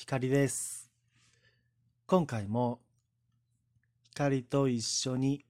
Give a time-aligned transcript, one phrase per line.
[0.00, 0.92] 光です。
[2.06, 2.78] 今回も
[4.10, 5.44] 光と一緒に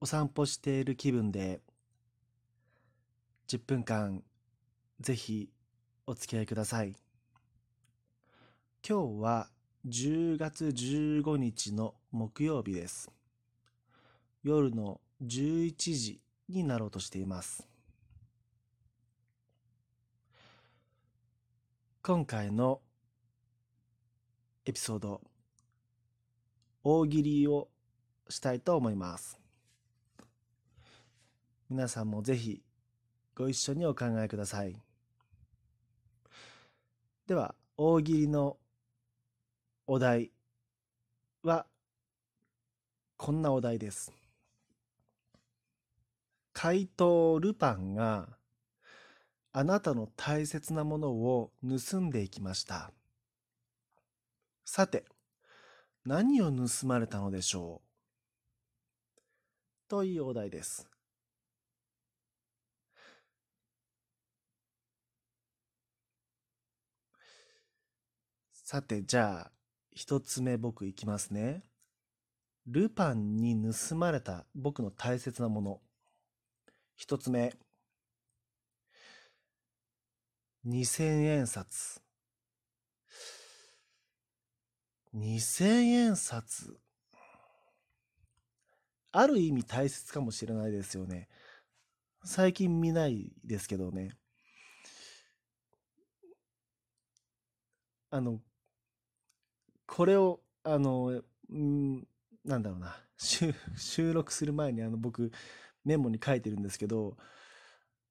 [0.00, 1.60] お散歩している気分で
[3.48, 4.22] 10分間
[4.98, 5.50] ぜひ
[6.06, 6.94] お付き合いください。
[8.88, 9.48] 今日は
[9.86, 13.10] 10月15日の木曜日です。
[14.42, 17.68] 夜の11時になろうとしています。
[22.02, 22.80] 今回の
[24.66, 25.22] エピソード。
[26.84, 27.68] 大喜利を
[28.28, 29.40] したいと思います。
[31.70, 32.62] 皆さんもぜひ
[33.34, 34.76] ご一緒にお考えください。
[37.26, 38.58] では大喜利の
[39.86, 40.30] お題
[41.42, 41.66] は
[43.16, 44.12] こんなお題です。
[46.52, 48.28] 怪盗ルパンが
[49.52, 52.92] あなたの大切なものを盗んでいきました。
[54.72, 55.04] さて、
[56.04, 59.20] 何を盗まれたのでしょう？
[59.88, 60.88] というお題です。
[68.52, 69.52] さて、じゃあ、
[69.90, 71.64] 一つ目僕いきますね。
[72.68, 75.80] ルパンに盗まれた僕の大切なもの。
[76.94, 77.56] 一つ目。
[80.62, 82.00] 二千円札。
[85.12, 86.78] 二千円札。
[89.12, 91.28] ある意味大切かもしれないですよね。
[92.24, 94.10] 最近見ないですけどね。
[98.10, 98.40] あの、
[99.86, 101.22] これを、あの、
[101.52, 102.06] ん
[102.44, 105.32] なんだろうな、収収録する前にあの僕
[105.84, 107.16] メモに書いてるんですけど、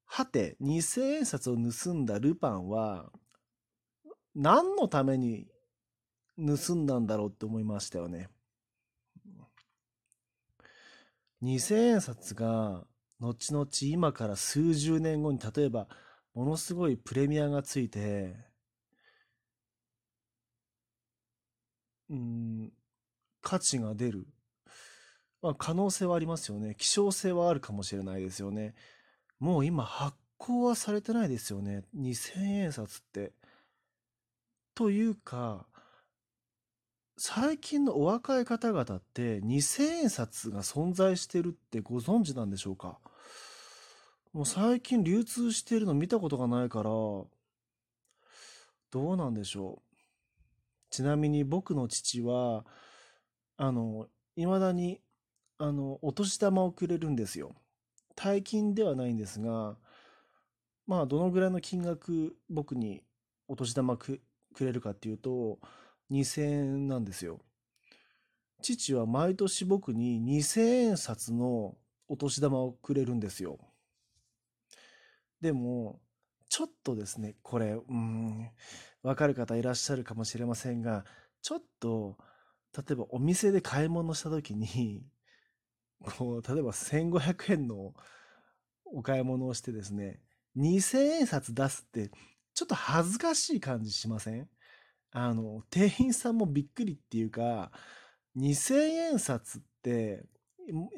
[0.04, 3.10] はて、二千円札を盗んだルパンは、
[4.34, 5.46] 何のために
[6.40, 8.28] 盗んだんだろうって思いましたよね。
[11.40, 12.86] 二千円札が、
[13.18, 15.88] 後々今から数十年後に、例えば、
[16.34, 18.36] ものすごいプレミアがついて、
[22.08, 22.72] うん、
[23.40, 24.26] 価値が出る。
[25.42, 26.74] まあ、可能性はありますよね。
[26.76, 28.74] 希少性はあるかもしれないですよね。
[29.38, 31.84] もう今発行はされてないですよね。
[31.94, 33.32] 二千円札って。
[34.74, 35.66] というか、
[37.22, 42.98] 最近のお若い方々って二千円札が存在してるってご存知なんでしょうか？
[44.32, 47.28] もう最近流通してるの見たことがないから、ど
[48.94, 49.96] うなんでしょう？
[50.88, 52.64] ちなみに僕の父は、
[53.58, 54.06] あの、
[54.36, 55.02] 未だに、
[55.58, 57.54] あの、お年玉をくれるんですよ。
[58.16, 59.76] 大金ではないんですが、
[60.86, 63.02] まあ、どのぐらいの金額僕に
[63.46, 64.22] お年玉く
[64.54, 65.58] くれるかっていうと、
[66.10, 67.40] 2000円なんですよ。
[68.62, 71.76] 父は毎年僕に2000円札の
[72.08, 73.58] お年玉をくれるんですよ。
[75.40, 76.00] でも、
[76.48, 78.50] ちょっとですね、これ、うん、
[79.02, 81.04] わかる方いらっしゃるかもしれませんが、
[81.42, 82.18] ちょっと、
[82.76, 85.04] 例えばお店で買い物した時に、
[86.18, 87.94] こう、例えば1500円の
[88.86, 90.20] お買い物をしてですね、
[90.56, 92.10] 2000円札出すって、
[92.54, 94.48] ちょっと恥ずかしい感じしません？
[95.12, 97.72] あの、店員さんもびっくりっていうか、
[98.36, 100.24] 2000円札って、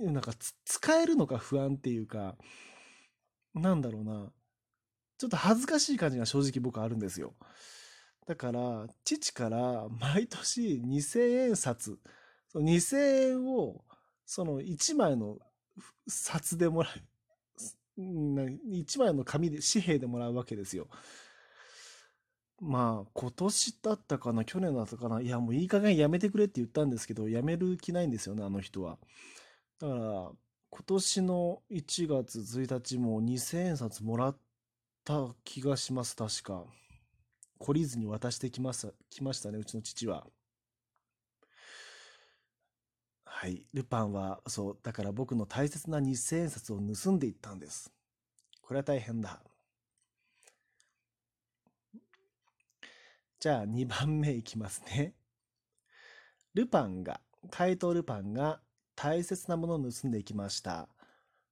[0.01, 0.33] なんか
[0.65, 2.37] 使えるのか不安っていうか、
[3.55, 4.33] なんだろうな。
[5.19, 7.35] ちょっと恥ずかしい感じが正直僕あるんですよ。
[8.27, 11.99] だから、父から毎年2000円札、
[12.49, 13.85] その2000円を、
[14.27, 15.39] その1枚の
[16.09, 18.03] 札でもらう、
[18.71, 20.89] 1枚の紙で、紙幣でもらうわけですよ。
[22.63, 28.99] まあ、今年だったかな、去年だったかな、いや、もういい加減やめてくれって言ったんですけど、やめる気ないんですよね、あの人は。
[29.81, 30.31] だから、
[30.71, 34.37] 今年の1月1日も2000円札もらっ
[35.05, 36.65] た気がします、確か。
[37.59, 40.25] 懲りずに渡してきました、きましたね、うちの父は。
[43.25, 43.67] はい。
[43.75, 47.93] ルパンは、そう、だから僕の大切な2000円札を盗んでいったんです。
[48.61, 49.43] これは大変だ。
[53.43, 55.15] じゃあ2番目いきますね。
[56.55, 58.61] ルパンが、怪盗ルパンが
[58.95, 60.89] 大切なものを盗んでいきました。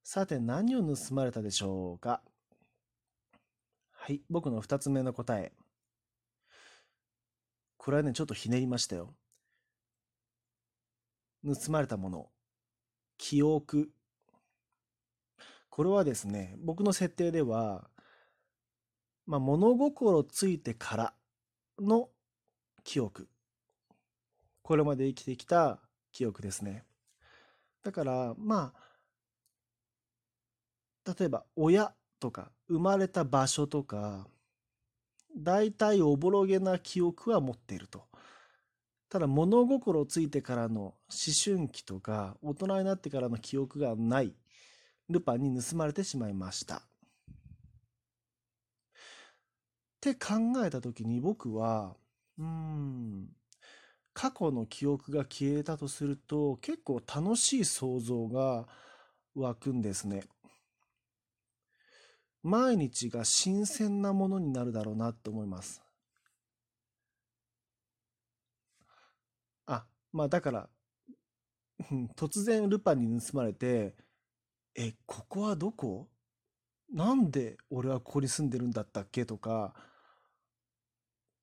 [0.05, 2.23] さて何を盗まれたでしょうか？
[3.91, 5.51] はい、僕の2つ目の答え。
[7.77, 9.13] これはね、ちょっとひねりましたよ。
[11.45, 12.29] 盗まれたもの。
[13.19, 13.91] 記憶。
[15.71, 17.91] これはですね、僕の設定では、
[19.27, 21.15] まあ、物心ついてから
[21.81, 22.09] の
[22.85, 23.29] 記憶。
[24.63, 25.81] これまで生きてきた
[26.13, 26.85] 記憶ですね。
[27.83, 28.73] だから、ま
[31.07, 34.29] あ、例えば親とか生まれた場所とか、
[35.37, 38.05] 大体おぼろげな記憶は持っていると。
[39.09, 40.95] ただ物心ついてからの思
[41.45, 44.35] 春期とか大人になってからの記憶がない
[45.09, 46.90] ルパンに盗まれてしまいました。
[50.09, 51.95] って考えた時に僕は
[52.39, 53.29] うん
[54.15, 58.67] 過去の記憶が消えたとすると結構楽しい想像が
[59.35, 60.25] 湧くんですね。
[62.43, 65.83] 毎日が新鮮なものになるだろうなと思います。
[69.67, 70.69] あ、まあだから、
[72.17, 73.95] 突然ルパンに盗まれて、
[74.75, 76.09] え、ここはどこ？
[76.93, 79.25] なんで俺はここに住んでるんだったっけ？
[79.27, 79.75] とか、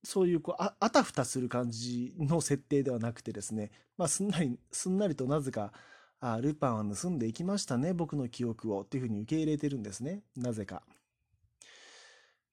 [0.03, 5.73] そういうこうああたふたする感じの設定ではなくてですね、まあ、すんなりすんなりとなぜか
[6.19, 10.81] あルパンは盗んでいきましたね僕の記憶をっていうふうに受け入れてるんですねなぜか。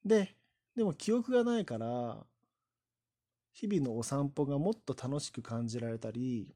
[0.03, 0.35] で
[0.75, 2.17] でも記憶がないから
[3.53, 6.53] 日々のお散歩がもっと楽しく感じられたり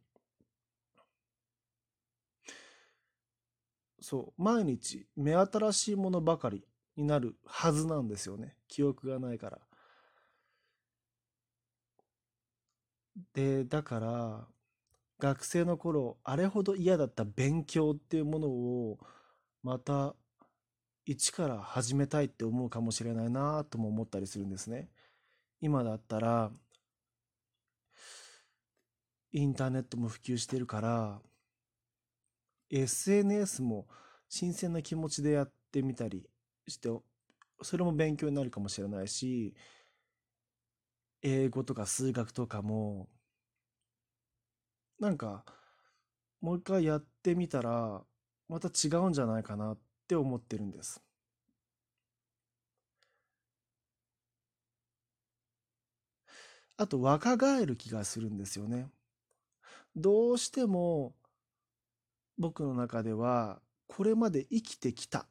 [4.01, 6.65] そう毎日目新しいものばかり
[6.97, 9.59] になるはずなんですよね記憶がないから。
[13.33, 14.47] で、だから、
[15.19, 18.99] 学生の頃、あれほど嫌だった勉強っていうものを、
[19.63, 20.15] また、
[21.05, 24.89] 一から始めたいって思うかもしれないなとも思ったりするんですね。
[25.61, 26.51] 今だったら、
[29.31, 31.21] インターネットも普及してるから、
[32.69, 33.87] SNS も
[34.27, 36.29] 新鮮な気持ちでやってみたり
[36.67, 36.89] して、
[37.61, 39.53] それも勉強になるかもしれないし、
[41.21, 43.07] 英語とか数学とかも、
[44.99, 45.43] なんか、
[46.41, 48.03] もう一回やってみたら、
[48.49, 51.01] また違うんじゃないかなって思ってるんです。
[56.77, 58.89] あと、若返る気がするんですよね。
[59.95, 61.13] どうしても、
[62.39, 65.27] 僕の中では、これまで生きてきた、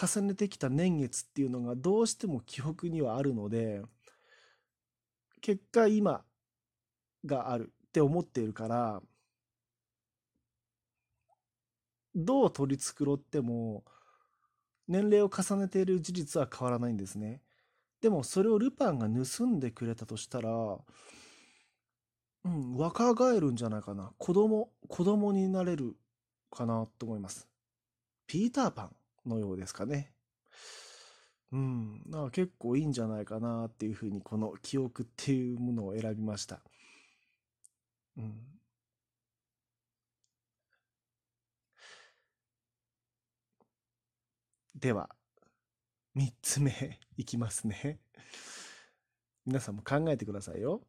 [0.00, 3.82] 重ねてきた年月っていうのがどうしても記憶にはあるので、
[5.40, 6.24] 結果今
[7.24, 9.02] があるって思っているから
[12.14, 13.84] どう取り繕っても
[14.88, 17.42] 年齢を重ねている事実は変わらないんですね。
[18.00, 20.50] でもそれをルパンが盗んでくれたとしたら、
[22.44, 24.12] うん、若返るんじゃないかな。
[24.16, 25.96] 子供、子供になれる
[26.50, 27.48] かなと思います。
[28.26, 28.90] ピーターパ
[29.26, 30.12] ンのようですかね。
[31.52, 36.60] うん、なん結構いいんじゃないかなっていうふうにこの記憶っていうものを選びました。
[38.16, 38.56] うん。
[44.74, 45.08] では、
[46.16, 48.00] 3つ目 いきますね。
[49.46, 50.82] 皆さんも考えてくださいよ。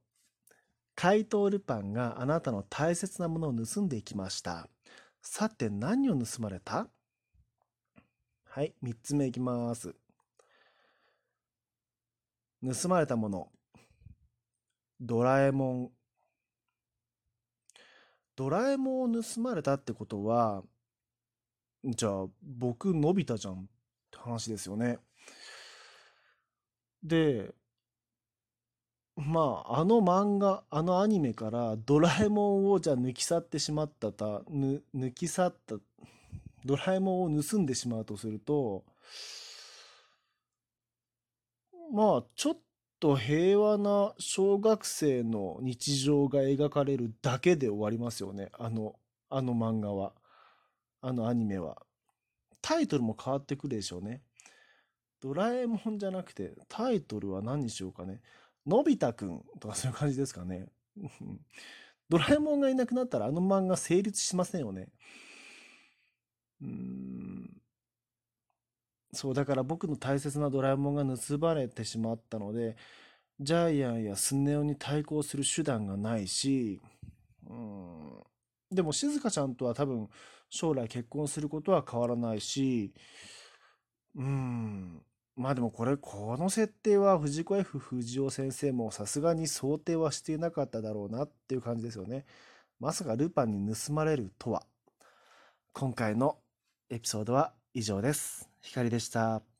[0.95, 4.67] 怪盗ルパンがあなたの大切なものを盗んでいきました。
[5.21, 6.89] さて何を盗まれた？
[8.43, 9.95] はい、3つ目いきます。
[12.63, 13.51] 盗まれたもの。
[14.99, 15.91] ドラえもん。
[18.35, 20.63] ドラえもんを盗まれたってことは、
[21.83, 23.57] じゃあ僕、のび太じゃんっ
[24.11, 24.99] て話ですよね。
[27.03, 27.53] で、
[29.15, 35.75] まあ、あの漫画、あのアニメからドラえもんをじゃあ抜き去ってしまったた、抜き去った、
[36.65, 38.83] ドラえもんを盗んでしまうとすると、
[41.91, 42.57] まあ、ちょっ
[42.99, 48.49] と平和な小学生の日常が描かれるだけで終わりますよね。
[48.53, 48.95] あの、
[49.29, 50.13] あの漫画は。
[51.01, 51.81] あのアニメは。
[52.61, 54.21] タイトルも変わってくるでしょうね。
[55.21, 58.21] ドラえもんじゃなくて、タイトルは何にしようかね。
[58.65, 60.67] のび太くんとかそういう感じですかね。
[62.09, 64.89] ドラえもんがいなくなったらあの漫画成立しませんよね。
[66.61, 67.16] うん。
[69.13, 72.75] そう、だから僕の大切なドラえもんが盗まれてしまったので、
[73.39, 76.81] ジャイアンやスネ夫に対抗する手段がないし、
[77.49, 78.23] うん、
[78.71, 80.09] でも静香ちゃんとは多分
[80.49, 82.93] 将来結婚することは変わらないし、
[84.15, 85.01] うん、
[85.35, 92.25] まあでもこれ、この設定は藤子 F 不二雄先生もさすがに想定はしていなかっただろうなっていう感じですよね。
[92.79, 94.63] まさかルパンに盗まれるとは。
[95.73, 96.39] 今回の
[96.89, 98.49] エピソードは以上です。
[98.61, 99.56] 光でした。